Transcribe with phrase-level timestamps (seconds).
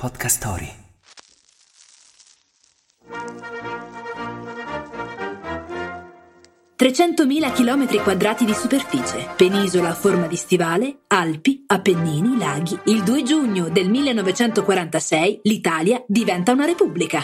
[0.00, 0.72] Podcast Story.
[6.78, 12.80] ...300.000 km quadrati di superficie, penisola a forma di stivale, Alpi, Appennini, laghi.
[12.84, 17.18] Il 2 giugno del 1946 l'Italia diventa una repubblica.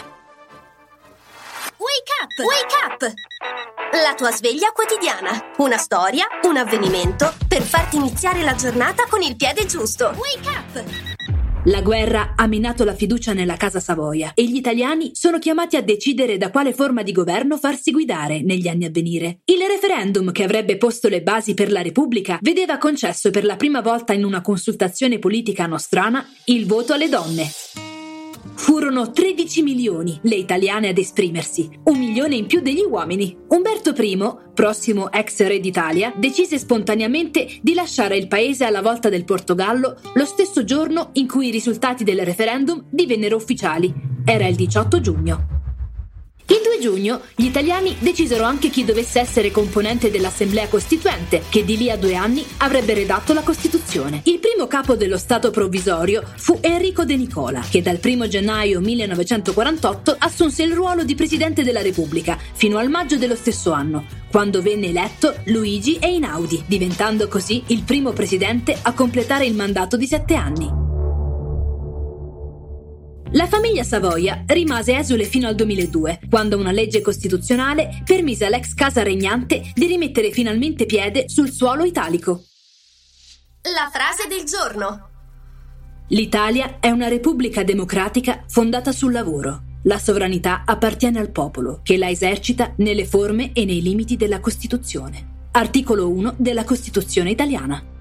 [1.77, 2.37] Wake up!
[2.45, 3.11] Wake up!
[4.03, 5.53] La tua sveglia quotidiana.
[5.57, 10.13] Una storia, un avvenimento per farti iniziare la giornata con il piede giusto.
[10.15, 11.36] Wake up!
[11.67, 15.81] La guerra ha minato la fiducia nella Casa Savoia e gli italiani sono chiamati a
[15.81, 19.39] decidere da quale forma di governo farsi guidare negli anni a venire.
[19.43, 23.81] Il referendum che avrebbe posto le basi per la Repubblica vedeva concesso per la prima
[23.81, 27.86] volta in una consultazione politica nostrana il voto alle donne.
[28.55, 33.37] Furono 13 milioni le italiane ad esprimersi, un milione in più degli uomini.
[33.49, 34.17] Umberto I,
[34.53, 40.25] prossimo ex re d'Italia, decise spontaneamente di lasciare il paese alla volta del Portogallo lo
[40.25, 43.93] stesso giorno in cui i risultati del referendum divennero ufficiali.
[44.25, 45.56] Era il 18 giugno.
[46.49, 51.75] Il 2 giugno gli italiani decisero anche chi dovesse essere componente dell'Assemblea Costituente, che di
[51.75, 54.21] lì a due anni avrebbe redatto la Costituzione.
[54.23, 60.15] Il primo capo dello Stato provvisorio fu Enrico De Nicola, che dal 1 gennaio 1948
[60.19, 64.87] assunse il ruolo di Presidente della Repubblica fino al maggio dello stesso anno, quando venne
[64.87, 70.86] eletto Luigi Einaudi, diventando così il primo presidente a completare il mandato di sette anni.
[73.31, 79.03] La famiglia Savoia rimase esule fino al 2002, quando una legge costituzionale permise all'ex casa
[79.03, 82.43] regnante di rimettere finalmente piede sul suolo italico.
[83.63, 85.09] La frase del giorno.
[86.07, 89.63] L'Italia è una repubblica democratica fondata sul lavoro.
[89.83, 95.49] La sovranità appartiene al popolo, che la esercita nelle forme e nei limiti della Costituzione.
[95.51, 97.95] Articolo 1 della Costituzione italiana.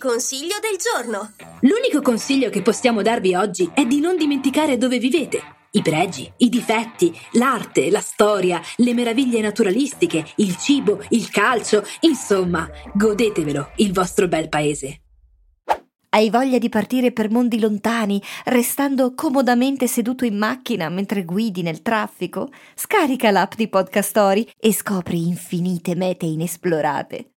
[0.00, 1.34] Consiglio del giorno.
[1.60, 5.58] L'unico consiglio che possiamo darvi oggi è di non dimenticare dove vivete.
[5.72, 12.68] I pregi, i difetti, l'arte, la storia, le meraviglie naturalistiche, il cibo, il calcio, insomma,
[12.94, 15.02] godetevelo, il vostro bel paese.
[16.12, 21.82] Hai voglia di partire per mondi lontani, restando comodamente seduto in macchina mentre guidi nel
[21.82, 22.48] traffico?
[22.74, 27.34] Scarica l'app di Podcast Story e scopri infinite mete inesplorate.